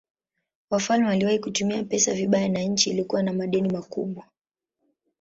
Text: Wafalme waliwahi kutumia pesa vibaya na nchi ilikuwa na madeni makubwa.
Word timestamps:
Wafalme 0.69 1.07
waliwahi 1.07 1.39
kutumia 1.39 1.83
pesa 1.83 2.13
vibaya 2.13 2.49
na 2.49 2.59
nchi 2.63 2.89
ilikuwa 2.89 3.23
na 3.23 3.33
madeni 3.33 3.69
makubwa. 3.69 4.23